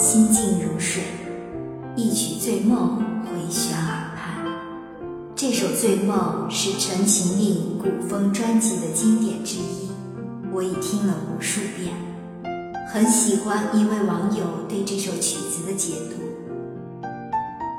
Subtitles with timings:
[0.00, 1.02] 心静如水，
[1.94, 4.42] 一曲《醉梦》回旋耳畔。
[5.36, 9.90] 这首《醉梦》是陈情令古风专辑的经典之一，
[10.54, 11.92] 我已听了无数遍，
[12.90, 17.06] 很喜欢一位网友对这首曲子的解读。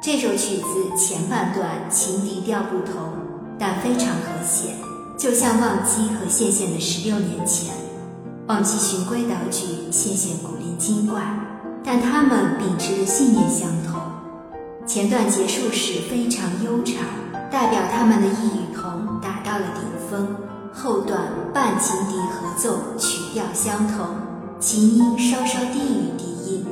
[0.00, 2.94] 这首曲子前半段情敌调不同，
[3.58, 4.76] 但非常和谐，
[5.18, 7.74] 就像忘机和谢谢的十六年前。
[8.46, 11.20] 忘机循规蹈矩，谢谢古灵精怪，
[11.84, 14.00] 但他们秉持的信念相同。
[14.86, 17.04] 前段结束时非常悠长，
[17.50, 20.36] 代表他们的异与同达到了顶峰。
[20.72, 21.20] 后段
[21.52, 24.06] 半情敌合奏，曲调相同，
[24.58, 26.66] 琴音稍稍低于笛音，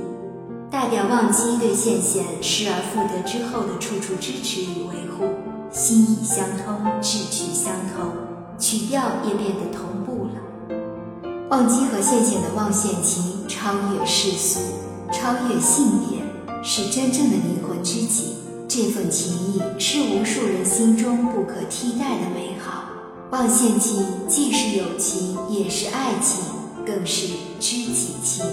[0.71, 5.29] 代表忘机对羡羡失而复得之后的处处支持与维护。
[5.71, 8.11] 心意相通，志趣相投，
[8.59, 10.43] 曲调也变得同步了。
[11.49, 14.59] 忘机和羡羡的望县情超越世俗，
[15.13, 16.19] 超越性别，
[16.65, 18.33] 是真正的灵魂知己。
[18.67, 22.85] 这份情谊是无数人心中不可替代的美好。
[23.31, 26.43] 望县情既是友情，也是爱情，
[26.87, 27.27] 更是
[27.61, 28.45] 知己情。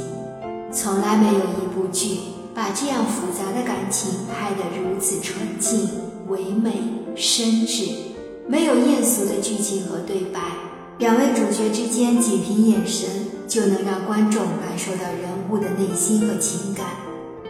[0.72, 2.18] 从来没有一部剧
[2.54, 5.90] 把这样复杂的感情拍得如此纯净、
[6.28, 6.82] 唯美、
[7.16, 7.92] 深挚，
[8.48, 10.42] 没有艳俗的剧情和对白。
[10.98, 13.10] 两位主角之间，仅凭眼神
[13.50, 16.86] 就能让观众感受到人物的内心和情感，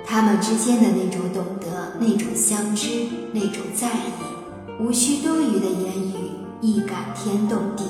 [0.06, 2.88] 他们之间的那种懂得，那种相知，
[3.34, 7.84] 那种在意，无需多余的言语，亦感天动地。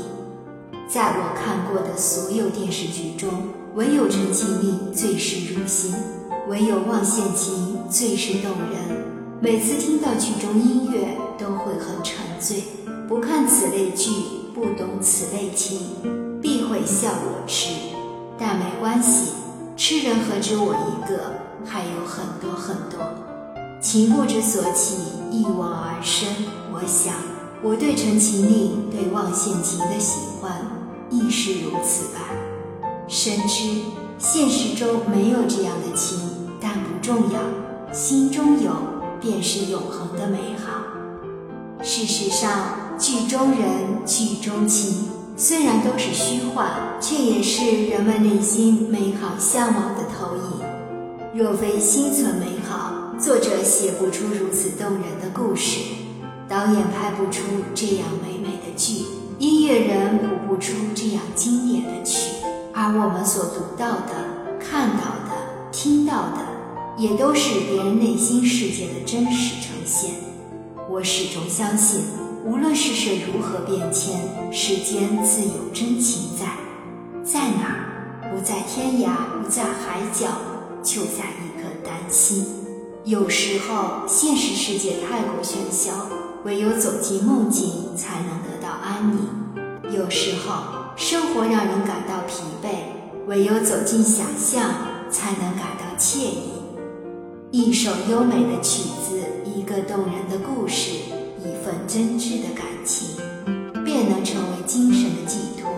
[0.87, 3.29] 在我看过的所有电视剧中，
[3.75, 5.93] 唯有《陈情令》最是入心，
[6.49, 9.05] 唯有《望县情》最是动人。
[9.39, 12.63] 每次听到剧中音乐，都会很沉醉。
[13.07, 14.09] 不看此类剧。
[14.51, 15.79] 不懂此类情，
[16.41, 17.69] 必会笑我痴。
[18.39, 19.33] 但没关系，
[19.75, 21.33] 痴人何止我一个，
[21.65, 22.99] 还有很多很多。
[23.81, 24.95] 情不知所起，
[25.29, 26.27] 一往而深。
[26.71, 27.13] 我想，
[27.61, 30.61] 我对陈情令、对望线情的喜欢，
[31.09, 32.21] 亦是如此吧。
[33.07, 33.81] 深知
[34.17, 36.17] 现实中没有这样的情，
[36.61, 37.41] 但不重要，
[37.91, 38.71] 心中有，
[39.19, 41.83] 便是永恒的美好。
[41.83, 42.87] 事实上。
[42.99, 45.07] 剧中人，剧中情，
[45.41, 46.67] 虽然都是虚幻，
[46.99, 50.43] 却也是人们内心美好向往的投影。
[51.33, 55.79] 若非心存美好，作者写不出如此动人的故事，
[56.49, 59.05] 导演拍不出这样美美的剧，
[59.37, 62.31] 音乐人谱不出这样经典的曲，
[62.73, 66.39] 而我们所读到的、看到的、听到的，
[66.97, 70.15] 也都是别人内心世界的真实呈现。
[70.89, 72.01] 我始终相信。
[72.45, 76.45] 无论世事如何变迁，世间自有真情在。
[77.23, 78.31] 在哪儿？
[78.31, 80.27] 不在天涯，不在海角，
[80.81, 82.45] 就在一颗丹心。
[83.03, 85.91] 有时候，现实世界太过喧嚣，
[86.45, 89.93] 唯有走进梦境，才能得到安宁。
[89.93, 94.71] 有时候，生活让人感到疲惫，唯有走进想象，
[95.11, 96.53] 才能感到惬意。
[97.51, 101.18] 一首优美的曲子，一个动人的故事。
[101.69, 103.15] 一份真挚的感情，
[103.85, 105.69] 便能成为精神的寄托，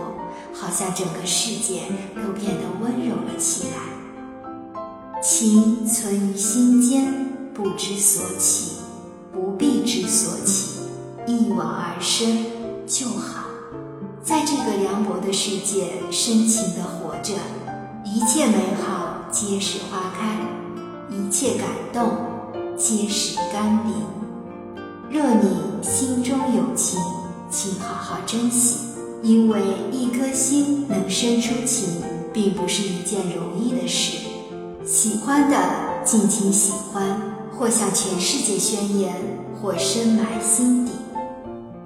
[0.54, 1.82] 好像整个世界
[2.14, 5.20] 都变得温柔了起来。
[5.22, 8.76] 情存于心间，不知所起，
[9.34, 10.80] 不必知所起，
[11.26, 12.46] 一往而深
[12.86, 13.44] 就好。
[14.22, 17.34] 在这个凉薄的世界，深情地活着，
[18.02, 20.38] 一切美好皆是花开，
[21.14, 22.16] 一切感动
[22.78, 24.21] 皆是甘霖。
[28.12, 28.76] 好珍惜，
[29.22, 29.58] 因为
[29.90, 34.18] 一颗心能生出情，并不是一件容易的事。
[34.84, 35.56] 喜欢的
[36.04, 37.18] 尽情喜欢，
[37.56, 39.14] 或向全世界宣言，
[39.58, 40.92] 或深埋心底，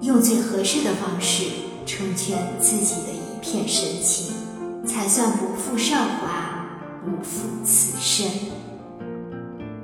[0.00, 1.44] 用最合适的方式
[1.86, 4.34] 成全自己的一片深情，
[4.84, 6.66] 才算不负韶华，
[7.04, 8.28] 不负此生。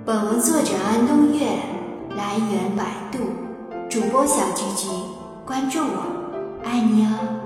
[0.04, 1.46] 本文作者安东月。
[2.14, 3.20] 来源百度，
[3.88, 4.86] 主播小菊菊，
[5.46, 6.21] 关注我，
[6.62, 7.41] 爱你哦。